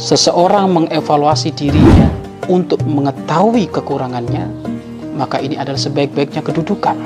seseorang 0.00 0.72
mengevaluasi 0.72 1.52
dirinya 1.52 2.08
untuk 2.48 2.80
mengetahui 2.88 3.68
kekurangannya, 3.68 4.48
maka 5.12 5.44
ini 5.44 5.60
adalah 5.60 5.76
sebaik-baiknya 5.76 6.40
kedudukan. 6.40 6.96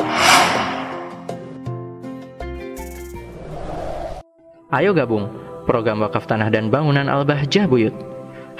Ayo 4.71 4.95
gabung 4.95 5.27
program 5.67 6.07
wakaf 6.07 6.30
tanah 6.30 6.54
dan 6.54 6.71
bangunan 6.71 7.11
Al-Bahjah 7.11 7.67
Buyut. 7.67 7.94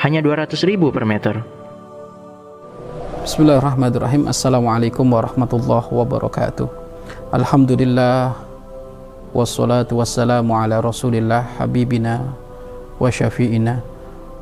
Hanya 0.03 0.19
200 0.19 0.67
ribu 0.67 0.91
per 0.91 1.07
meter. 1.07 1.39
Bismillahirrahmanirrahim. 3.23 4.27
Assalamualaikum 4.27 5.07
warahmatullahi 5.07 5.87
wabarakatuh. 5.95 6.67
Alhamdulillah 7.31 8.35
wassalatu 9.31 10.03
wassalamu 10.03 10.59
ala 10.59 10.83
rasulillah 10.83 11.47
habibina 11.57 12.35
wa 12.99 13.09
syafi'ina 13.11 13.94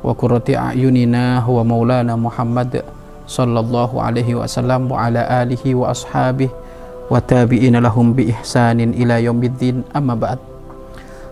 wa 0.03 1.63
maulana 1.63 2.13
Muhammad 2.19 2.83
sallallahu 3.23 4.03
alaihi 4.03 4.35
wasallam 4.35 4.91
wa 4.91 5.07
ala 5.07 5.23
alihi 5.41 5.71
wa 5.73 5.95
ashabihi 5.95 6.51
wa 7.07 7.19
tabi'ina 7.23 7.79
lahum 7.79 8.11
bi 8.11 8.35
ihsanin 8.35 8.91
ila 8.99 9.17
yaumiddin. 9.23 9.87
Amma 9.95 10.19
ba'd. 10.19 10.39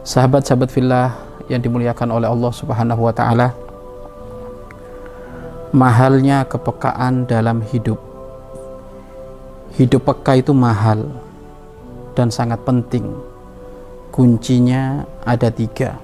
Sahabat-sahabat 0.07 0.71
fillah 0.71 1.13
yang 1.51 1.59
dimuliakan 1.59 2.15
oleh 2.15 2.31
Allah 2.31 2.51
Subhanahu 2.55 3.05
wa 3.05 3.13
taala 3.13 3.51
mahalnya 5.71 6.47
kepekaan 6.47 7.27
dalam 7.27 7.63
hidup. 7.63 7.99
Hidup 9.75 10.03
peka 10.03 10.35
itu 10.35 10.51
mahal 10.51 11.07
dan 12.11 12.27
sangat 12.27 12.59
penting. 12.67 13.07
Kuncinya 14.11 15.07
ada 15.23 15.47
tiga. 15.47 15.95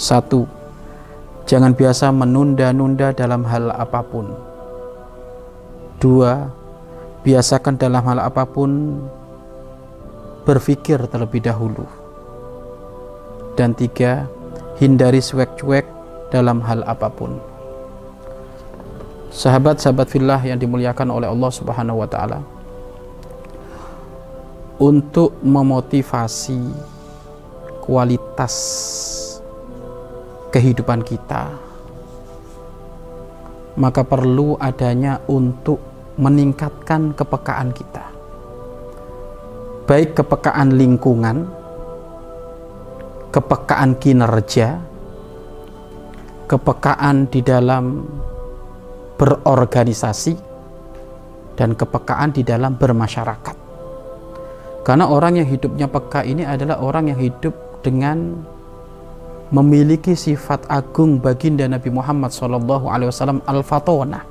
Satu 0.00 0.48
Jangan 1.44 1.76
biasa 1.76 2.08
menunda-nunda 2.08 3.12
dalam 3.12 3.44
hal 3.44 3.68
apa 3.68 4.00
pun. 4.00 4.32
Dua, 6.00 6.48
biasakan 7.20 7.76
dalam 7.76 8.00
hal 8.00 8.16
apa 8.20 8.48
pun 8.48 9.00
berpikir 10.48 11.04
terlebih 11.08 11.44
dahulu. 11.44 11.84
Dan 13.60 13.76
tiga, 13.76 14.24
hindari 14.80 15.20
cuek-cuek 15.20 15.84
dalam 16.32 16.64
hal 16.64 16.80
apa 16.88 17.12
pun. 17.12 17.36
Sahabat-sahabat 19.28 20.08
fillah 20.08 20.40
yang 20.40 20.56
dimuliakan 20.56 21.12
oleh 21.12 21.28
Allah 21.28 21.50
Subhanahu 21.52 22.00
wa 22.00 22.08
taala. 22.08 22.40
Untuk 24.80 25.36
memotivasi 25.44 26.72
kualitas 27.84 28.54
kehidupan 30.54 31.02
kita 31.02 31.50
maka 33.74 34.06
perlu 34.06 34.54
adanya 34.62 35.18
untuk 35.26 35.82
meningkatkan 36.14 37.10
kepekaan 37.18 37.74
kita. 37.74 38.06
Baik 39.84 40.14
kepekaan 40.14 40.78
lingkungan 40.78 41.50
kepekaan 43.34 43.98
kinerja 43.98 44.78
kepekaan 46.46 47.26
di 47.26 47.42
dalam 47.42 48.06
berorganisasi 49.18 50.38
dan 51.58 51.74
kepekaan 51.74 52.30
di 52.30 52.46
dalam 52.46 52.78
bermasyarakat. 52.78 53.56
Karena 54.86 55.08
orang 55.08 55.42
yang 55.42 55.48
hidupnya 55.48 55.90
peka 55.90 56.22
ini 56.22 56.46
adalah 56.46 56.78
orang 56.78 57.10
yang 57.10 57.18
hidup 57.18 57.82
dengan 57.82 58.44
memiliki 59.52 60.16
sifat 60.16 60.64
agung 60.72 61.20
baginda 61.20 61.68
Nabi 61.68 61.92
Muhammad 61.92 62.32
SAW 62.32 63.42
al-fatona. 63.44 64.24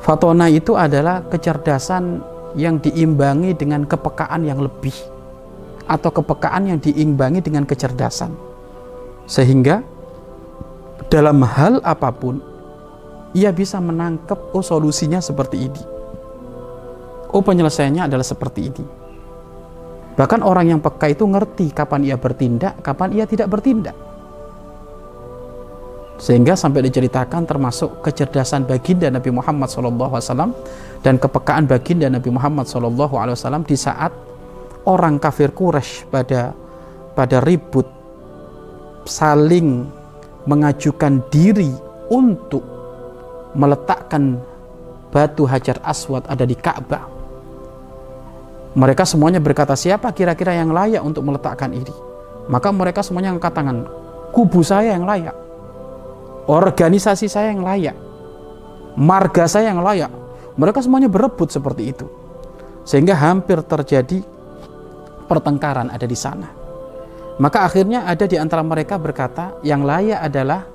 Fatona 0.00 0.46
itu 0.48 0.76
adalah 0.76 1.24
kecerdasan 1.28 2.20
yang 2.54 2.78
diimbangi 2.80 3.56
dengan 3.56 3.84
kepekaan 3.84 4.46
yang 4.46 4.60
lebih 4.62 4.94
atau 5.84 6.08
kepekaan 6.12 6.70
yang 6.70 6.78
diimbangi 6.80 7.44
dengan 7.44 7.68
kecerdasan. 7.68 8.32
Sehingga 9.28 9.80
dalam 11.08 11.40
hal 11.44 11.80
apa 11.84 12.12
pun 12.12 12.40
ia 13.32 13.50
bisa 13.52 13.80
menangkap 13.80 14.38
oh 14.52 14.64
solusinya 14.64 15.20
seperti 15.20 15.56
ini. 15.68 15.82
Oh 17.34 17.42
penyelesaiannya 17.42 18.06
adalah 18.06 18.24
seperti 18.24 18.60
ini 18.70 19.03
Bahkan 20.14 20.40
orang 20.46 20.70
yang 20.70 20.80
peka 20.80 21.10
itu 21.10 21.26
ngerti 21.26 21.74
kapan 21.74 22.06
ia 22.06 22.14
bertindak, 22.14 22.78
kapan 22.86 23.10
ia 23.18 23.26
tidak 23.26 23.50
bertindak. 23.50 23.96
Sehingga 26.14 26.54
sampai 26.54 26.86
diceritakan 26.86 27.42
termasuk 27.42 27.98
kecerdasan 27.98 28.70
baginda 28.70 29.10
Nabi 29.10 29.34
Muhammad 29.34 29.66
SAW 29.66 30.54
dan 31.02 31.18
kepekaan 31.18 31.66
baginda 31.66 32.06
Nabi 32.06 32.30
Muhammad 32.30 32.70
SAW 32.70 33.66
di 33.66 33.74
saat 33.74 34.14
orang 34.86 35.18
kafir 35.18 35.50
Quraisy 35.50 36.06
pada 36.08 36.54
pada 37.18 37.42
ribut 37.42 37.90
saling 39.04 39.90
mengajukan 40.46 41.18
diri 41.34 41.74
untuk 42.08 42.62
meletakkan 43.58 44.38
batu 45.10 45.46
hajar 45.50 45.82
aswad 45.82 46.22
ada 46.30 46.46
di 46.46 46.54
Ka'bah 46.54 47.13
mereka 48.74 49.06
semuanya 49.06 49.38
berkata, 49.38 49.78
siapa 49.78 50.10
kira-kira 50.10 50.50
yang 50.50 50.74
layak 50.74 50.98
untuk 50.98 51.22
meletakkan 51.22 51.70
ini? 51.70 51.94
Maka 52.50 52.74
mereka 52.74 53.06
semuanya 53.06 53.30
angkat 53.30 53.54
tangan. 53.54 53.86
Kubu 54.34 54.66
saya 54.66 54.98
yang 54.98 55.06
layak. 55.06 55.32
Organisasi 56.50 57.30
saya 57.30 57.54
yang 57.54 57.62
layak. 57.62 57.94
Marga 58.98 59.46
saya 59.46 59.70
yang 59.70 59.78
layak. 59.78 60.10
Mereka 60.58 60.82
semuanya 60.82 61.06
berebut 61.06 61.54
seperti 61.54 61.94
itu. 61.94 62.06
Sehingga 62.82 63.14
hampir 63.14 63.62
terjadi 63.62 64.26
pertengkaran 65.30 65.88
ada 65.88 66.04
di 66.04 66.18
sana. 66.18 66.50
Maka 67.38 67.66
akhirnya 67.66 68.06
ada 68.10 68.26
di 68.26 68.38
antara 68.38 68.66
mereka 68.66 68.98
berkata, 68.98 69.58
yang 69.62 69.86
layak 69.86 70.18
adalah 70.18 70.66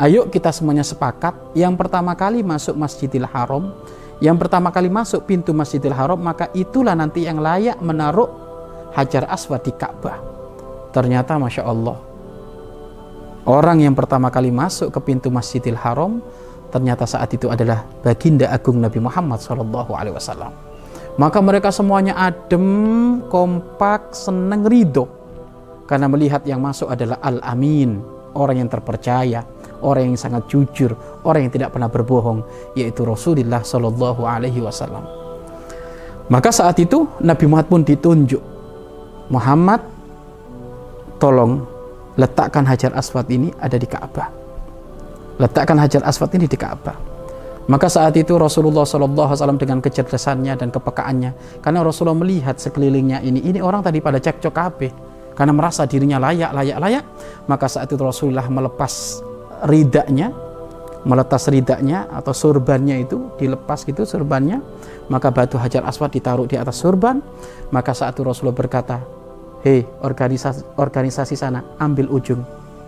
ayo 0.00 0.28
kita 0.28 0.52
semuanya 0.52 0.84
sepakat 0.84 1.56
yang 1.56 1.76
pertama 1.76 2.16
kali 2.16 2.40
masuk 2.40 2.76
Masjidil 2.76 3.28
Haram 3.28 3.72
yang 4.22 4.38
pertama 4.38 4.70
kali 4.70 4.86
masuk 4.86 5.26
pintu 5.26 5.50
Masjidil 5.50 5.92
Haram 5.92 6.22
maka 6.22 6.46
itulah 6.54 6.94
nanti 6.94 7.26
yang 7.26 7.42
layak 7.42 7.82
menaruh 7.82 8.30
hajar 8.94 9.26
aswad 9.26 9.66
di 9.66 9.74
Ka'bah. 9.74 10.22
Ternyata 10.94 11.42
Masya 11.42 11.66
Allah 11.66 11.98
orang 13.50 13.82
yang 13.82 13.98
pertama 13.98 14.30
kali 14.30 14.54
masuk 14.54 14.94
ke 14.94 15.00
pintu 15.02 15.26
Masjidil 15.26 15.74
Haram 15.74 16.22
ternyata 16.70 17.02
saat 17.02 17.34
itu 17.34 17.50
adalah 17.50 17.82
baginda 18.06 18.46
agung 18.48 18.78
Nabi 18.78 19.02
Muhammad 19.02 19.42
SAW 19.42 20.70
maka 21.20 21.38
mereka 21.44 21.68
semuanya 21.68 22.16
adem, 22.16 23.20
kompak, 23.28 24.16
senang, 24.16 24.64
ridho. 24.64 25.04
Karena 25.84 26.08
melihat 26.08 26.40
yang 26.48 26.64
masuk 26.64 26.88
adalah 26.88 27.20
Al-Amin 27.20 28.00
orang 28.34 28.64
yang 28.64 28.70
terpercaya 28.70 29.44
orang 29.82 30.14
yang 30.14 30.18
sangat 30.18 30.46
jujur, 30.46 30.94
orang 31.26 31.50
yang 31.50 31.52
tidak 31.52 31.74
pernah 31.74 31.90
berbohong, 31.90 32.46
yaitu 32.78 33.02
Rasulullah 33.02 33.60
Shallallahu 33.60 34.22
Alaihi 34.24 34.62
Wasallam. 34.62 35.04
Maka 36.30 36.54
saat 36.54 36.78
itu 36.78 37.04
Nabi 37.20 37.44
Muhammad 37.50 37.68
pun 37.68 37.82
ditunjuk, 37.82 38.40
Muhammad, 39.28 39.82
tolong 41.18 41.66
letakkan 42.16 42.64
hajar 42.64 42.94
aswad 42.94 43.26
ini 43.28 43.50
ada 43.58 43.76
di 43.76 43.84
Ka'bah. 43.84 44.30
Letakkan 45.42 45.76
hajar 45.82 46.00
aswad 46.06 46.30
ini 46.38 46.46
di 46.46 46.56
Ka'bah. 46.56 46.96
Maka 47.62 47.86
saat 47.86 48.18
itu 48.18 48.34
Rasulullah 48.34 48.82
SAW 48.82 49.54
dengan 49.54 49.78
kecerdasannya 49.78 50.58
dan 50.58 50.68
kepekaannya, 50.74 51.62
karena 51.62 51.80
Rasulullah 51.86 52.18
melihat 52.18 52.58
sekelilingnya 52.58 53.22
ini, 53.22 53.38
ini 53.38 53.62
orang 53.62 53.86
tadi 53.86 54.02
pada 54.02 54.18
cekcok 54.18 54.50
kabeh, 54.50 54.90
karena 55.32 55.52
merasa 55.56 55.88
dirinya 55.88 56.20
layak, 56.20 56.50
layak, 56.52 56.78
layak, 56.78 57.04
maka 57.48 57.66
saat 57.66 57.88
itu 57.88 58.00
Rasulullah 58.00 58.46
melepas 58.46 59.24
ridaknya 59.66 60.32
meletas 61.02 61.50
ridaknya 61.50 62.06
atau 62.14 62.30
surbannya 62.30 63.02
itu 63.02 63.34
dilepas 63.34 63.82
gitu 63.82 64.06
surbannya 64.06 64.62
maka 65.10 65.34
batu 65.34 65.58
hajar 65.58 65.82
aswad 65.82 66.14
ditaruh 66.14 66.46
di 66.46 66.54
atas 66.54 66.78
surban 66.78 67.18
maka 67.74 67.90
saat 67.90 68.14
itu 68.14 68.22
Rasulullah 68.22 68.54
berkata 68.54 69.02
hei 69.66 69.82
organisasi, 70.02 70.78
organisasi 70.78 71.34
sana 71.34 71.62
ambil 71.82 72.06
ujung 72.06 72.42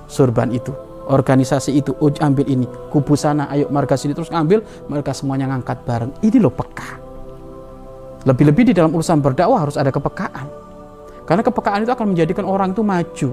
surban 0.06 0.52
itu. 0.52 0.70
Organisasi 1.04 1.76
itu 1.76 1.92
uj, 2.00 2.16
ambil 2.24 2.48
ini. 2.48 2.64
Kubu 2.88 3.12
sana 3.12 3.44
ayo 3.52 3.68
marga 3.68 3.92
sini. 3.92 4.16
Terus 4.16 4.32
ambil 4.32 4.64
mereka 4.88 5.12
semuanya 5.12 5.52
ngangkat 5.52 5.84
bareng. 5.84 6.12
Ini 6.24 6.40
loh 6.40 6.52
peka. 6.52 6.96
Lebih-lebih 8.24 8.72
di 8.72 8.74
dalam 8.76 8.88
urusan 8.88 9.20
berdakwah 9.20 9.68
harus 9.68 9.76
ada 9.76 9.92
kepekaan 9.92 10.48
karena 11.24 11.42
kepekaan 11.42 11.82
itu 11.84 11.92
akan 11.92 12.06
menjadikan 12.12 12.44
orang 12.44 12.72
itu 12.76 12.82
maju 12.84 13.30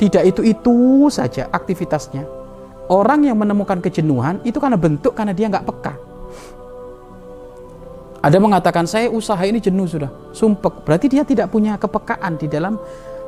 tidak 0.00 0.32
itu-itu 0.32 1.12
saja 1.12 1.52
aktivitasnya. 1.52 2.24
Orang 2.88 3.28
yang 3.28 3.36
menemukan 3.36 3.84
kejenuhan 3.84 4.40
itu 4.48 4.56
karena 4.56 4.80
bentuk 4.80 5.12
karena 5.12 5.36
dia 5.36 5.52
nggak 5.52 5.68
peka. 5.68 5.94
Ada 8.24 8.40
mengatakan 8.40 8.88
saya 8.88 9.12
usaha 9.12 9.38
ini 9.44 9.60
jenuh 9.60 9.84
sudah, 9.84 10.08
sumpek. 10.32 10.88
Berarti 10.88 11.06
dia 11.12 11.22
tidak 11.22 11.52
punya 11.52 11.76
kepekaan 11.76 12.40
di 12.40 12.48
dalam 12.48 12.80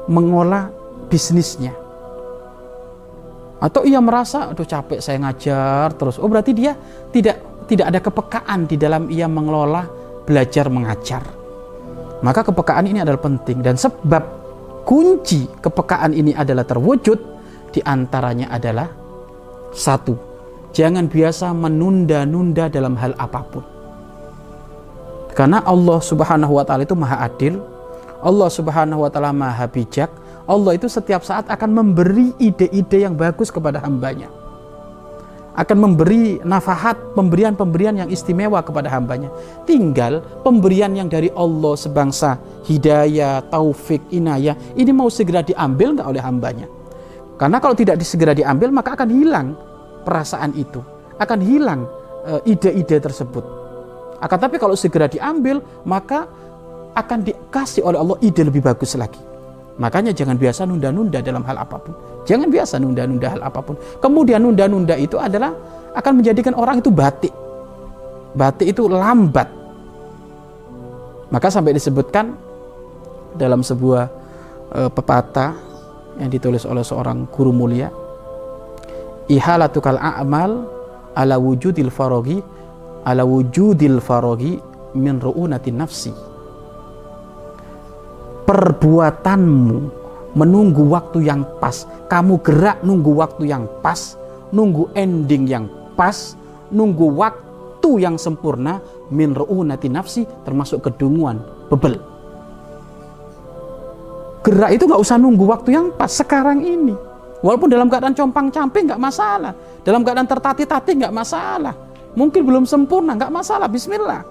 mengolah 0.09 0.73
bisnisnya. 1.13 1.77
Atau 3.61 3.85
ia 3.85 4.01
merasa, 4.01 4.49
aduh 4.51 4.67
capek 4.67 4.99
saya 5.05 5.21
ngajar 5.23 5.93
terus. 6.01 6.17
Oh 6.19 6.27
berarti 6.27 6.57
dia 6.57 6.73
tidak 7.13 7.69
tidak 7.69 7.87
ada 7.93 8.01
kepekaan 8.01 8.65
di 8.65 8.81
dalam 8.81 9.13
ia 9.13 9.29
mengelola 9.29 9.85
belajar 10.25 10.73
mengajar. 10.73 11.42
Maka 12.23 12.47
kepekaan 12.47 12.87
ini 12.87 13.03
adalah 13.03 13.19
penting 13.19 13.61
dan 13.67 13.75
sebab 13.75 14.23
kunci 14.87 15.51
kepekaan 15.59 16.15
ini 16.15 16.31
adalah 16.35 16.63
terwujud 16.63 17.19
di 17.75 17.83
antaranya 17.83 18.47
adalah 18.55 18.87
satu, 19.73 20.15
jangan 20.71 21.09
biasa 21.09 21.51
menunda-nunda 21.51 22.69
dalam 22.69 22.95
hal 22.95 23.17
apa 23.19 23.41
pun. 23.49 23.65
Karena 25.33 25.65
Allah 25.65 25.99
Subhanahu 25.99 26.61
wa 26.61 26.65
taala 26.67 26.85
itu 26.85 26.93
Maha 26.93 27.25
Adil, 27.25 27.57
Allah 28.21 28.49
Subhanahu 28.53 29.03
wa 29.03 29.11
taala 29.11 29.33
Maha 29.33 29.65
Bijak, 29.65 30.13
Allah 30.45 30.77
itu 30.77 30.87
setiap 30.93 31.25
saat 31.25 31.49
akan 31.49 31.71
memberi 31.73 32.37
ide-ide 32.37 33.09
yang 33.09 33.17
bagus 33.17 33.49
kepada 33.49 33.81
hambanya. 33.81 34.42
Akan 35.53 35.85
memberi 35.85 36.41
nafahat, 36.41 37.13
pemberian-pemberian 37.13 38.01
yang 38.01 38.09
istimewa 38.09 38.65
kepada 38.65 38.89
hambanya. 38.89 39.29
Tinggal 39.69 40.25
pemberian 40.41 40.97
yang 40.97 41.13
dari 41.13 41.29
Allah 41.37 41.77
sebangsa 41.77 42.41
hidayah, 42.65 43.45
taufik, 43.53 44.01
inayah, 44.09 44.57
ini 44.81 44.97
mau 44.97 45.13
segera 45.13 45.45
diambil 45.45 45.93
nggak 46.01 46.09
oleh 46.09 46.23
hambanya. 46.25 46.67
Karena 47.37 47.61
kalau 47.61 47.77
tidak 47.77 48.01
segera 48.01 48.33
diambil 48.33 48.73
maka 48.73 48.97
akan 48.97 49.09
hilang 49.13 49.53
perasaan 50.09 50.57
itu. 50.57 50.81
Akan 51.21 51.45
hilang 51.45 51.85
eh, 52.25 52.41
ide-ide 52.49 52.97
tersebut. 52.97 53.45
Akan 54.25 54.39
tapi 54.41 54.57
kalau 54.57 54.73
segera 54.73 55.05
diambil 55.05 55.61
maka 55.85 56.31
akan 56.97 57.25
dikasih 57.25 57.85
oleh 57.85 57.99
Allah 58.01 58.17
ide 58.25 58.47
lebih 58.47 58.65
bagus 58.65 58.97
lagi. 58.97 59.21
Makanya 59.81 60.13
jangan 60.13 60.37
biasa 60.37 60.69
nunda-nunda 60.69 61.25
dalam 61.25 61.43
hal 61.49 61.61
apa 61.61 61.77
pun. 61.81 61.93
Jangan 62.23 62.49
biasa 62.49 62.79
nunda-nunda 62.79 63.29
hal 63.35 63.43
apa 63.43 63.61
pun. 63.63 63.75
Kemudian 63.99 64.43
nunda-nunda 64.43 64.95
itu 64.95 65.19
adalah 65.19 65.51
akan 65.95 66.23
menjadikan 66.23 66.55
orang 66.55 66.79
itu 66.79 66.91
batik. 66.95 67.35
Batik 68.33 68.73
itu 68.73 68.87
lambat. 68.87 69.49
Maka 71.33 71.49
sampai 71.49 71.75
disebutkan 71.75 72.37
dalam 73.35 73.65
sebuah 73.65 74.05
e, 74.71 74.81
pepatah 74.93 75.57
yang 76.21 76.29
ditulis 76.29 76.69
oleh 76.69 76.85
seorang 76.85 77.25
guru 77.33 77.51
mulia, 77.51 77.89
ihalatukal 79.33 79.97
a'mal 79.97 80.69
ala 81.17 81.37
wujudil 81.41 81.89
farogi 81.89 82.41
ala 83.05 83.25
wujudil 83.25 83.99
farogi 83.99 84.61
min 84.93 85.17
ru'unatin 85.19 85.77
nafsi 85.81 86.13
perbuatanmu 88.45 90.02
menunggu 90.33 90.85
waktu 90.89 91.25
yang 91.29 91.45
pas. 91.61 91.85
Kamu 92.09 92.41
gerak 92.45 92.81
nunggu 92.85 93.13
waktu 93.17 93.49
yang 93.49 93.65
pas, 93.81 94.17
nunggu 94.53 94.93
ending 94.93 95.49
yang 95.49 95.67
pas, 95.97 96.37
nunggu 96.73 97.09
waktu 97.17 97.91
yang 98.01 98.17
sempurna 98.17 98.81
min 99.13 99.37
ru'unati 99.37 99.89
nafsi 99.93 100.25
termasuk 100.45 100.85
kedunguan, 100.85 101.41
bebel. 101.69 102.01
Gerak 104.43 104.71
itu 104.75 104.85
nggak 104.91 105.03
usah 105.03 105.17
nunggu 105.23 105.45
waktu 105.47 105.71
yang 105.77 105.95
pas 105.95 106.11
sekarang 106.11 106.67
ini. 106.67 106.97
Walaupun 107.43 107.71
dalam 107.71 107.91
keadaan 107.91 108.15
compang-camping 108.15 108.91
nggak 108.91 109.03
masalah, 109.03 109.55
dalam 109.83 110.07
keadaan 110.07 110.27
tertati-tati 110.31 110.91
nggak 110.99 111.15
masalah. 111.15 111.75
Mungkin 112.15 112.43
belum 112.45 112.65
sempurna 112.67 113.19
nggak 113.19 113.33
masalah. 113.35 113.67
Bismillah. 113.67 114.23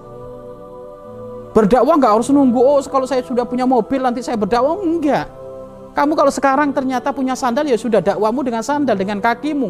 Berdakwah 1.52 2.00
nggak 2.00 2.14
harus 2.16 2.32
nunggu, 2.32 2.60
oh 2.60 2.80
kalau 2.88 3.04
saya 3.04 3.20
sudah 3.20 3.44
punya 3.44 3.68
mobil 3.68 4.00
nanti 4.00 4.24
saya 4.24 4.40
berdakwah. 4.40 4.80
Enggak. 4.80 5.41
Kamu 5.92 6.16
kalau 6.16 6.32
sekarang 6.32 6.72
ternyata 6.72 7.12
punya 7.12 7.36
sandal 7.36 7.68
ya 7.68 7.76
sudah 7.76 8.00
dakwamu 8.00 8.48
dengan 8.48 8.64
sandal, 8.64 8.96
dengan 8.96 9.20
kakimu. 9.20 9.70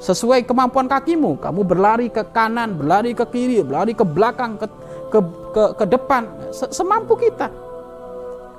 Sesuai 0.00 0.44
kemampuan 0.44 0.88
kakimu. 0.88 1.40
Kamu 1.40 1.60
berlari 1.64 2.12
ke 2.12 2.24
kanan, 2.32 2.76
berlari 2.76 3.16
ke 3.16 3.24
kiri, 3.28 3.64
berlari 3.64 3.96
ke 3.96 4.04
belakang, 4.04 4.60
ke, 4.60 4.66
ke, 5.08 5.20
ke, 5.52 5.62
ke 5.80 5.84
depan. 5.88 6.28
Semampu 6.52 7.16
kita. 7.16 7.48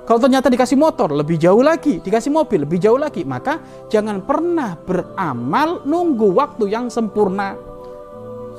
Kalau 0.02 0.18
ternyata 0.18 0.50
dikasih 0.50 0.74
motor 0.74 1.14
lebih 1.14 1.38
jauh 1.38 1.62
lagi, 1.62 2.02
dikasih 2.02 2.34
mobil 2.34 2.66
lebih 2.66 2.82
jauh 2.82 2.98
lagi, 2.98 3.22
maka 3.22 3.62
jangan 3.86 4.18
pernah 4.26 4.74
beramal 4.74 5.86
nunggu 5.86 6.34
waktu 6.34 6.66
yang 6.66 6.90
sempurna 6.90 7.54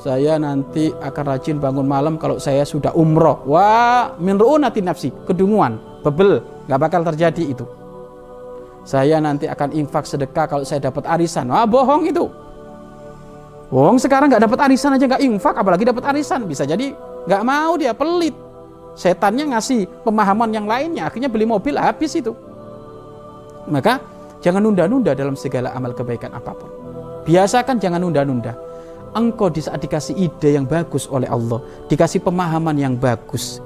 saya 0.03 0.35
nanti 0.35 0.91
akan 0.91 1.23
rajin 1.23 1.63
bangun 1.63 1.87
malam 1.87 2.19
kalau 2.19 2.35
saya 2.35 2.67
sudah 2.67 2.91
umroh. 2.91 3.45
Wah, 3.47 4.17
min 4.19 4.35
ru'unati 4.35 4.83
nafsi, 4.83 5.13
kedunguan, 5.23 5.79
bebel, 6.03 6.43
nggak 6.67 6.81
bakal 6.81 7.01
terjadi 7.07 7.43
itu. 7.55 7.82
Saya 8.83 9.19
nanti 9.24 9.47
akan 9.47 9.71
infak 9.71 10.03
sedekah 10.03 10.45
kalau 10.47 10.68
saya 10.68 10.83
dapat 10.83 11.07
arisan. 11.07 11.47
Wah, 11.47 11.63
bohong 11.63 12.07
itu. 12.07 12.27
Bohong 13.71 13.97
sekarang 13.97 14.30
nggak 14.30 14.44
dapat 14.44 14.59
arisan 14.69 15.00
aja 15.00 15.07
nggak 15.07 15.24
infak, 15.24 15.56
apalagi 15.56 15.88
dapat 15.88 16.03
arisan. 16.13 16.45
Bisa 16.45 16.68
jadi 16.68 16.91
nggak 17.25 17.44
mau 17.47 17.80
dia 17.80 17.95
pelit. 17.95 18.35
Setannya 18.94 19.56
ngasih 19.56 20.06
pemahaman 20.06 20.53
yang 20.53 20.69
lainnya, 20.69 21.09
akhirnya 21.09 21.31
beli 21.31 21.50
mobil 21.50 21.74
habis 21.80 22.13
itu. 22.13 22.35
Maka 23.65 24.03
jangan 24.44 24.62
nunda-nunda 24.62 25.18
dalam 25.18 25.33
segala 25.33 25.74
amal 25.74 25.95
kebaikan 25.95 26.29
apa 26.36 26.51
pun. 26.53 26.69
Biasakan 27.24 27.79
jangan 27.79 28.03
nunda-nunda 28.03 28.53
engkau 29.13 29.47
di 29.47 29.62
saat 29.62 29.79
dikasih 29.79 30.18
ide 30.18 30.57
yang 30.57 30.65
bagus 30.65 31.06
oleh 31.07 31.29
Allah, 31.29 31.62
dikasih 31.88 32.25
pemahaman 32.25 32.75
yang 32.75 32.94
bagus. 32.97 33.62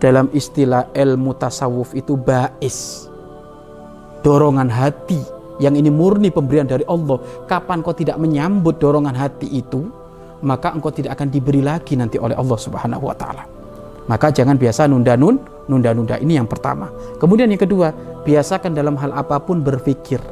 Dalam 0.00 0.32
istilah 0.32 0.88
ilmu 0.96 1.36
tasawuf 1.36 1.92
itu 1.92 2.16
bais. 2.16 3.07
Dorongan 4.22 4.68
hati 4.68 5.38
yang 5.58 5.74
ini 5.74 5.90
murni 5.90 6.30
pemberian 6.30 6.66
dari 6.66 6.86
Allah. 6.86 7.18
Kapan 7.46 7.82
kau 7.82 7.94
tidak 7.94 8.18
menyambut 8.18 8.78
dorongan 8.78 9.14
hati 9.14 9.50
itu, 9.50 9.90
maka 10.42 10.70
engkau 10.74 10.94
tidak 10.94 11.18
akan 11.18 11.28
diberi 11.30 11.62
lagi 11.62 11.98
nanti 11.98 12.16
oleh 12.18 12.38
Allah 12.38 12.58
Subhanahu 12.58 13.10
wa 13.10 13.16
taala. 13.18 13.44
Maka 14.08 14.32
jangan 14.32 14.56
biasa 14.56 14.88
nunda-nun, 14.88 15.36
nunda-nunda 15.68 16.16
ini 16.16 16.38
yang 16.40 16.48
pertama. 16.48 16.88
Kemudian 17.20 17.50
yang 17.50 17.60
kedua, 17.60 17.92
biasakan 18.24 18.72
dalam 18.72 18.96
hal 18.96 19.12
apa 19.12 19.36
pun 19.42 19.60
berpikir. 19.60 20.22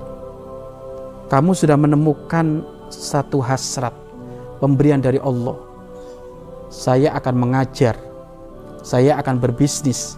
Kamu 1.26 1.52
sudah 1.52 1.76
menemukan 1.76 2.62
satu 2.88 3.42
hasrat 3.42 3.92
pemberian 4.62 5.02
dari 5.02 5.18
Allah. 5.20 5.58
Saya 6.70 7.12
akan 7.18 7.34
mengajar, 7.36 7.98
saya 8.80 9.18
akan 9.18 9.42
berbisnis, 9.42 10.16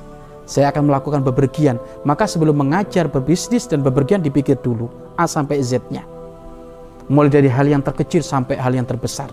saya 0.49 0.73
akan 0.73 0.89
melakukan 0.89 1.21
bepergian. 1.21 1.77
Maka 2.09 2.25
sebelum 2.25 2.57
mengajar, 2.57 3.05
berbisnis 3.13 3.69
dan 3.69 3.85
bepergian 3.85 4.25
dipikir 4.25 4.57
dulu 4.57 4.89
A 5.21 5.29
sampai 5.29 5.61
Z-nya. 5.61 6.09
Mulai 7.13 7.29
dari 7.29 7.53
hal 7.53 7.69
yang 7.69 7.85
terkecil 7.85 8.25
sampai 8.25 8.57
hal 8.57 8.73
yang 8.73 8.89
terbesar. 8.89 9.29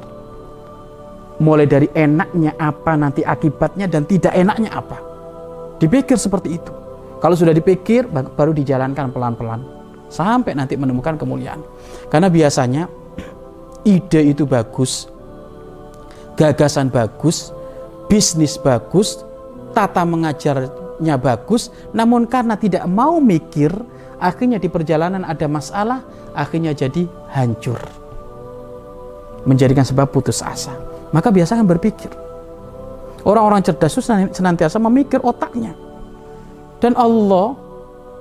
Mulai 1.40 1.68
dari 1.72 1.88
enaknya 1.96 2.60
apa 2.60 3.00
nanti 3.00 3.24
akibatnya 3.24 3.88
dan 3.88 4.04
tidak 4.04 4.36
enaknya 4.36 4.76
apa. 4.76 5.00
Dipikir 5.80 6.20
seperti 6.20 6.60
itu. 6.60 6.72
Kalau 7.24 7.36
sudah 7.36 7.56
dipikir 7.56 8.12
baru 8.12 8.52
dijalankan 8.52 9.16
pelan-pelan 9.16 9.64
sampai 10.12 10.52
nanti 10.52 10.76
menemukan 10.76 11.16
kemuliaan. 11.16 11.64
Karena 12.12 12.28
biasanya 12.28 12.92
ide 13.88 14.36
itu 14.36 14.44
bagus, 14.44 15.08
gagasan 16.36 16.92
bagus, 16.92 17.52
bisnis 18.08 18.60
bagus, 18.60 19.24
tata 19.76 20.04
mengajarnya 20.96 21.20
bagus, 21.20 21.72
namun 21.92 22.24
karena 22.24 22.56
tidak 22.56 22.88
mau 22.88 23.20
mikir, 23.20 23.72
akhirnya 24.20 24.60
di 24.60 24.72
perjalanan 24.72 25.28
ada 25.28 25.48
masalah, 25.52 26.00
akhirnya 26.32 26.72
jadi 26.72 27.04
hancur. 27.36 27.80
Menjadikan 29.44 29.84
sebab 29.84 30.10
putus 30.10 30.42
asa. 30.42 30.74
Maka 31.12 31.30
biasakan 31.30 31.68
berpikir. 31.68 32.10
Orang-orang 33.26 33.62
cerdas 33.62 33.94
itu 33.98 34.04
senantiasa 34.34 34.80
memikir 34.80 35.20
otaknya. 35.22 35.76
Dan 36.80 36.96
Allah 36.98 37.58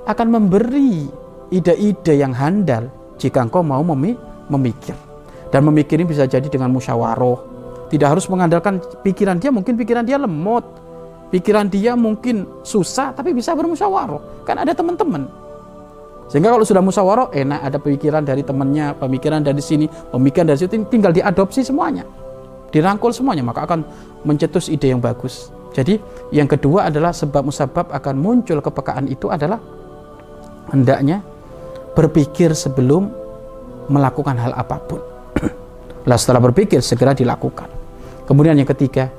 akan 0.05 0.27
memberi 0.29 1.09
ide-ide 1.53 2.15
yang 2.17 2.33
handal 2.33 2.89
jika 3.17 3.45
engkau 3.45 3.63
mau 3.65 3.81
memikir. 4.51 4.97
Dan 5.49 5.65
memikir 5.71 6.03
ini 6.03 6.09
bisa 6.09 6.27
jadi 6.27 6.45
dengan 6.51 6.75
musyawarah. 6.75 7.55
Tidak 7.89 8.09
harus 8.09 8.27
mengandalkan 8.27 8.83
pikiran 9.07 9.39
dia, 9.39 9.55
mungkin 9.55 9.79
pikiran 9.79 10.03
dia 10.03 10.19
lemot. 10.19 10.84
Pikiran 11.35 11.67
dia 11.67 11.99
mungkin 11.99 12.47
susah, 12.63 13.11
tapi 13.11 13.35
bisa 13.35 13.59
bermusyawarah. 13.59 14.47
Kan 14.47 14.55
ada 14.55 14.71
teman-teman. 14.71 15.27
Sehingga 16.31 16.55
kalau 16.55 16.63
sudah 16.63 16.79
musyawarah, 16.79 17.35
enak 17.35 17.59
ada 17.59 17.79
pemikiran 17.83 18.23
dari 18.23 18.47
temannya, 18.47 18.95
pemikiran 19.03 19.43
dari 19.43 19.59
sini, 19.59 19.91
pemikiran 20.15 20.55
dari 20.55 20.63
situ, 20.63 20.79
tinggal 20.87 21.11
diadopsi 21.11 21.67
semuanya. 21.67 22.07
Dirangkul 22.71 23.11
semuanya, 23.11 23.43
maka 23.43 23.67
akan 23.67 23.83
mencetus 24.23 24.71
ide 24.71 24.95
yang 24.95 25.03
bagus. 25.03 25.51
Jadi 25.75 25.99
yang 26.31 26.47
kedua 26.47 26.87
adalah 26.87 27.11
sebab 27.11 27.51
musabab 27.51 27.91
akan 27.91 28.15
muncul 28.15 28.63
kepekaan 28.63 29.11
itu 29.11 29.27
adalah 29.27 29.59
hendaknya 30.71 31.19
berpikir 31.99 32.55
sebelum 32.55 33.11
melakukan 33.91 34.39
hal 34.39 34.55
apa 34.55 34.79
pun. 34.87 35.03
Lah 36.09 36.15
setelah 36.15 36.47
berpikir 36.47 36.79
segera 36.79 37.11
dilakukan. 37.11 37.67
Kemudian 38.23 38.55
yang 38.55 38.71
ketiga, 38.71 39.11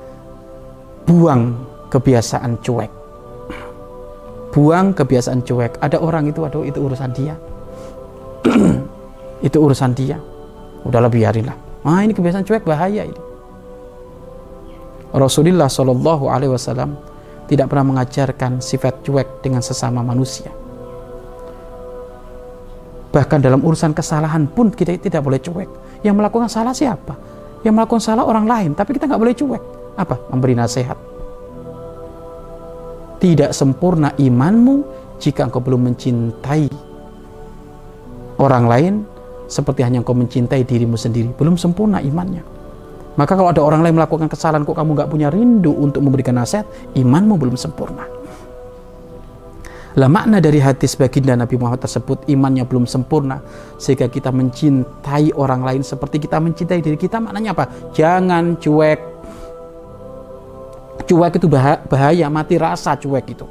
buang 1.04 1.75
kebiasaan 1.96 2.60
cuek. 2.60 2.92
Buang 4.52 4.92
kebiasaan 4.92 5.40
cuek. 5.40 5.80
Ada 5.80 5.96
orang 6.00 6.28
itu, 6.28 6.44
aduh 6.44 6.64
itu 6.64 6.76
urusan 6.76 7.10
dia. 7.16 7.34
itu 9.46 9.56
urusan 9.56 9.96
dia. 9.96 10.20
Udahlah 10.84 11.08
biarinlah 11.08 11.66
ah 11.86 12.02
ini 12.02 12.10
kebiasaan 12.10 12.42
cuek 12.42 12.66
bahaya 12.66 13.06
ini. 13.06 13.20
Rasulullah 15.14 15.70
Shallallahu 15.70 16.26
Alaihi 16.26 16.50
Wasallam 16.50 16.98
tidak 17.46 17.70
pernah 17.70 17.94
mengajarkan 17.94 18.58
sifat 18.58 19.06
cuek 19.06 19.40
dengan 19.40 19.62
sesama 19.62 20.02
manusia. 20.02 20.50
Bahkan 23.14 23.38
dalam 23.40 23.62
urusan 23.62 23.94
kesalahan 23.94 24.50
pun 24.50 24.74
kita 24.74 24.98
tidak 24.98 25.22
boleh 25.22 25.38
cuek. 25.38 26.02
Yang 26.02 26.14
melakukan 26.20 26.50
salah 26.50 26.74
siapa? 26.74 27.16
Yang 27.62 27.74
melakukan 27.80 28.02
salah 28.02 28.26
orang 28.26 28.44
lain 28.44 28.70
tapi 28.74 28.98
kita 28.98 29.06
nggak 29.06 29.22
boleh 29.22 29.32
cuek. 29.38 29.62
Apa? 29.96 30.20
Memberi 30.34 30.58
nasihat 30.58 30.98
tidak 33.26 33.50
sempurna 33.50 34.14
imanmu 34.14 34.86
jika 35.18 35.50
engkau 35.50 35.58
belum 35.58 35.90
mencintai 35.90 36.70
orang 38.38 38.64
lain 38.70 38.94
seperti 39.50 39.82
hanya 39.82 39.98
engkau 39.98 40.14
mencintai 40.14 40.62
dirimu 40.62 40.94
sendiri. 40.94 41.34
Belum 41.34 41.58
sempurna 41.58 41.98
imannya. 41.98 42.46
Maka 43.18 43.34
kalau 43.34 43.50
ada 43.50 43.66
orang 43.66 43.82
lain 43.82 43.98
melakukan 43.98 44.30
kesalahan 44.30 44.62
kok 44.62 44.78
kamu 44.78 44.94
nggak 44.94 45.10
punya 45.10 45.28
rindu 45.32 45.74
untuk 45.74 46.06
memberikan 46.06 46.38
nasihat? 46.38 46.70
Imanmu 46.94 47.34
belum 47.34 47.58
sempurna. 47.58 48.06
Lah 49.96 50.12
makna 50.12 50.44
dari 50.44 50.60
hadis 50.60 50.92
baginda 50.92 51.32
Nabi 51.32 51.56
Muhammad 51.56 51.80
tersebut 51.80 52.28
imannya 52.28 52.68
belum 52.68 52.84
sempurna 52.84 53.40
sehingga 53.80 54.12
kita 54.12 54.28
mencintai 54.28 55.32
orang 55.32 55.64
lain 55.64 55.80
seperti 55.80 56.20
kita 56.20 56.36
mencintai 56.36 56.84
diri 56.84 57.00
kita. 57.00 57.16
Maknanya 57.16 57.56
apa? 57.56 57.64
Jangan 57.96 58.60
cuek. 58.60 59.15
Cuek 61.04 61.36
itu 61.36 61.46
bahaya, 61.50 62.26
mati 62.32 62.56
rasa 62.56 62.96
cuek 62.96 63.26
itu. 63.36 63.46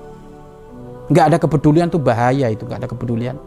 Nggak 1.13 1.25
ada 1.29 1.37
kepedulian 1.37 1.87
tuh 1.87 2.01
bahaya 2.01 2.49
itu, 2.49 2.65
nggak 2.65 2.81
ada 2.81 2.89
kepedulian. 2.89 3.37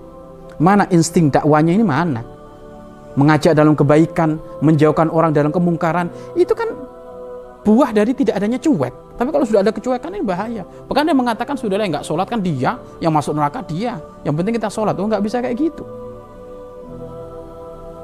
Mana 0.63 0.87
insting 0.95 1.29
dakwanya 1.29 1.75
ini 1.75 1.83
mana? 1.83 2.23
Mengajak 3.19 3.59
dalam 3.59 3.75
kebaikan, 3.75 4.39
menjauhkan 4.63 5.11
orang 5.11 5.35
dalam 5.35 5.51
kemungkaran, 5.51 6.07
itu 6.39 6.55
kan 6.55 6.71
buah 7.67 7.91
dari 7.91 8.15
tidak 8.15 8.39
adanya 8.39 8.63
cuek. 8.63 8.95
Tapi 9.19 9.29
kalau 9.35 9.43
sudah 9.43 9.67
ada 9.67 9.75
kecuekan 9.75 10.15
ini 10.15 10.23
bahaya. 10.23 10.63
Bahkan 10.87 11.03
dia 11.03 11.17
mengatakan 11.19 11.59
sudah 11.59 11.75
yang 11.83 11.91
nggak 11.91 12.07
sholat 12.07 12.31
kan 12.31 12.39
dia, 12.39 12.79
yang 13.03 13.11
masuk 13.11 13.35
neraka 13.35 13.67
dia. 13.67 13.99
Yang 14.23 14.35
penting 14.39 14.55
kita 14.55 14.71
sholat. 14.71 14.95
Oh 14.95 15.11
nggak 15.11 15.21
bisa 15.27 15.43
kayak 15.43 15.59
gitu. 15.59 15.83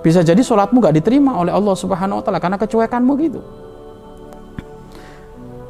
Bisa 0.02 0.20
jadi 0.20 0.42
sholatmu 0.42 0.82
nggak 0.82 1.00
diterima 1.00 1.38
oleh 1.38 1.54
Allah 1.54 1.72
Subhanahu 1.78 2.20
Wa 2.20 2.24
Taala 2.26 2.42
karena 2.42 2.58
kecuekanmu 2.58 3.12
gitu. 3.24 3.40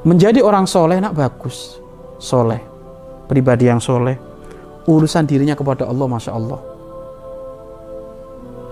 Menjadi 0.05 0.45
orang 0.45 0.69
soleh 0.69 1.01
nak 1.01 1.17
bagus, 1.17 1.81
soleh, 2.21 2.61
pribadi 3.25 3.73
yang 3.73 3.81
soleh, 3.81 4.21
urusan 4.85 5.25
dirinya 5.25 5.57
kepada 5.57 5.89
Allah, 5.89 6.05
masya 6.05 6.33
Allah. 6.37 6.61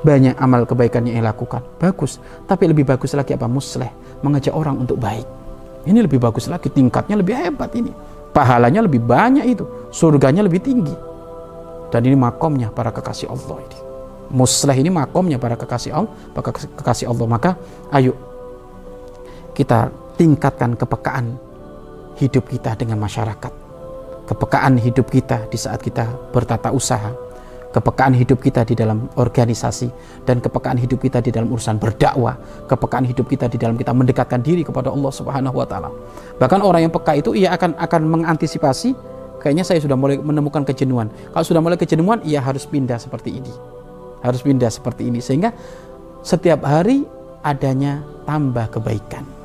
Banyak 0.03 0.35
amal 0.37 0.69
kebaikan 0.69 1.07
yang 1.07 1.23
ia 1.23 1.25
lakukan. 1.31 1.62
Bagus. 1.79 2.19
Tapi 2.45 2.69
lebih 2.69 2.83
bagus 2.83 3.15
lagi 3.15 3.39
apa? 3.39 3.47
Musleh. 3.47 3.87
Mengajak 4.21 4.51
orang 4.51 4.83
untuk 4.83 4.99
baik. 4.99 5.25
Ini 5.87 6.03
lebih 6.03 6.19
bagus 6.19 6.51
lagi. 6.51 6.67
Tingkatnya 6.75 7.15
lebih 7.15 7.39
hebat 7.39 7.71
ini. 7.79 7.95
Pahalanya 8.35 8.83
lebih 8.83 8.99
banyak 8.99 9.47
itu. 9.47 9.62
Surganya 9.95 10.43
lebih 10.43 10.59
tinggi. 10.59 10.93
Dan 11.95 12.03
ini 12.03 12.19
makomnya 12.19 12.75
para 12.75 12.91
kekasih 12.91 13.31
Allah 13.31 13.62
ini. 13.62 13.79
Musleh 14.35 14.75
ini 14.75 14.91
makomnya 14.91 15.39
para 15.39 15.55
kekasih 15.55 15.95
Allah 15.95 16.11
para 16.35 16.51
kekasih 16.51 17.07
Allah. 17.07 17.27
Maka 17.31 17.51
ayo 17.95 18.19
kita 19.55 19.93
tingkatkan 20.23 20.79
kepekaan 20.79 21.35
hidup 22.14 22.47
kita 22.47 22.79
dengan 22.79 23.02
masyarakat 23.02 23.50
kepekaan 24.31 24.79
hidup 24.79 25.11
kita 25.11 25.50
di 25.50 25.59
saat 25.59 25.83
kita 25.83 26.07
bertata 26.31 26.71
usaha 26.71 27.11
kepekaan 27.73 28.12
hidup 28.14 28.38
kita 28.38 28.62
di 28.69 28.76
dalam 28.76 29.09
organisasi 29.17 29.88
dan 30.29 30.38
kepekaan 30.38 30.76
hidup 30.76 31.00
kita 31.00 31.25
di 31.25 31.33
dalam 31.33 31.49
urusan 31.49 31.81
berdakwah, 31.81 32.37
kepekaan 32.69 33.09
hidup 33.09 33.26
kita 33.26 33.49
di 33.49 33.57
dalam 33.57 33.81
kita 33.81 33.97
mendekatkan 33.97 34.45
diri 34.45 34.61
kepada 34.61 34.93
Allah 34.93 35.09
Subhanahu 35.09 35.57
wa 35.57 35.64
taala. 35.64 35.88
Bahkan 36.37 36.61
orang 36.61 36.87
yang 36.87 36.93
peka 36.93 37.17
itu 37.17 37.33
ia 37.33 37.57
akan 37.57 37.81
akan 37.81 38.02
mengantisipasi 38.12 38.93
kayaknya 39.41 39.64
saya 39.64 39.81
sudah 39.81 39.97
mulai 39.97 40.21
menemukan 40.21 40.62
kejenuhan. 40.69 41.09
Kalau 41.33 41.45
sudah 41.49 41.64
mulai 41.64 41.81
kejenuhan, 41.81 42.21
ia 42.29 42.45
harus 42.45 42.69
pindah 42.69 43.00
seperti 43.00 43.41
ini. 43.41 43.50
Harus 44.21 44.45
pindah 44.45 44.69
seperti 44.71 45.09
ini 45.09 45.19
sehingga 45.19 45.50
setiap 46.23 46.62
hari 46.62 47.02
adanya 47.43 48.05
tambah 48.29 48.71
kebaikan. 48.71 49.42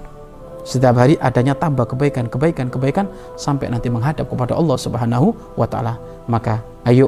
Setiap 0.68 1.00
hari 1.00 1.16
adanya 1.24 1.56
tambah 1.56 1.88
kebaikan, 1.88 2.28
kebaikan, 2.28 2.68
kebaikan 2.68 3.08
sampai 3.40 3.72
nanti 3.72 3.88
menghadap 3.88 4.28
kepada 4.28 4.52
Allah 4.52 4.76
Subhanahu 4.76 5.32
wa 5.56 5.64
taala. 5.64 5.96
Maka 6.28 6.60
ayo 6.84 7.08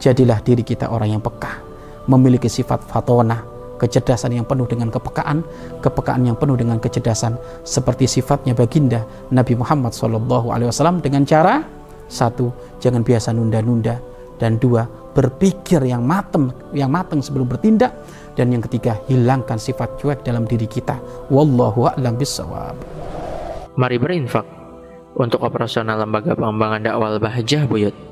jadilah 0.00 0.40
diri 0.40 0.64
kita 0.64 0.88
orang 0.88 1.12
yang 1.12 1.20
peka, 1.20 1.60
memiliki 2.08 2.48
sifat 2.48 2.80
fatona, 2.88 3.44
kecerdasan 3.76 4.32
yang 4.32 4.48
penuh 4.48 4.64
dengan 4.64 4.88
kepekaan, 4.88 5.44
kepekaan 5.84 6.24
yang 6.24 6.40
penuh 6.40 6.56
dengan 6.56 6.80
kecerdasan, 6.80 7.36
seperti 7.68 8.08
sifatnya 8.08 8.56
baginda 8.56 9.04
Nabi 9.28 9.60
Muhammad 9.60 9.92
SAW 9.92 11.04
dengan 11.04 11.28
cara 11.28 11.60
satu, 12.08 12.48
jangan 12.80 13.04
biasa 13.04 13.36
nunda-nunda, 13.36 14.00
dan 14.40 14.56
dua, 14.56 14.88
berpikir 15.14 15.82
yang 15.86 16.06
matang, 16.06 16.54
yang 16.74 16.90
matang 16.90 17.22
sebelum 17.22 17.46
bertindak, 17.50 17.94
dan 18.38 18.50
yang 18.54 18.62
ketiga, 18.64 18.98
hilangkan 19.06 19.58
sifat 19.58 19.98
cuek 19.98 20.22
dalam 20.22 20.46
diri 20.46 20.66
kita. 20.66 20.98
Wallahu 21.30 21.90
a'lam 21.90 22.14
bishawab. 22.18 22.74
Mari 23.78 23.96
berinfak 23.98 24.46
untuk 25.18 25.42
operasional 25.42 26.02
lembaga 26.02 26.34
pengembangan 26.34 26.80
dakwah 26.82 27.18
Bahjah 27.18 27.66
Buyut. 27.66 28.09